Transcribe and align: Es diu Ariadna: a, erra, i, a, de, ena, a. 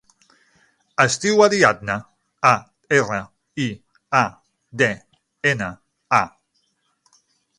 Es 1.03 1.17
diu 1.25 1.41
Ariadna: 1.47 1.97
a, 2.51 2.53
erra, 3.01 3.19
i, 3.67 3.69
a, 4.23 4.23
de, 4.83 4.89
ena, 5.53 5.71
a. 6.23 6.25